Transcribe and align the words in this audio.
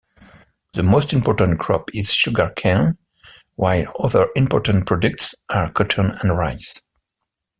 The 0.73 0.81
most 0.81 1.13
important 1.13 1.59
crop 1.59 1.91
is 1.93 2.11
sugarcane, 2.11 2.97
while 3.53 3.93
other 3.99 4.29
important 4.35 4.87
products 4.87 5.35
are 5.47 5.71
cotton 5.71 6.17
and 6.21 6.35
rice. 6.35 6.89